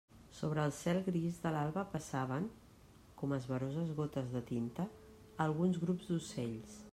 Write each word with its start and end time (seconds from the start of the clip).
Sobre 0.35 0.61
el 0.67 0.71
cel 0.75 1.01
gris 1.07 1.35
de 1.43 1.51
l'alba 1.55 1.83
passaven, 1.91 2.47
com 3.21 3.37
esvaroses 3.37 3.93
gotes 4.01 4.33
de 4.37 4.43
tinta, 4.49 4.87
alguns 5.47 5.83
grups 5.85 6.11
d'ocells. 6.15 6.81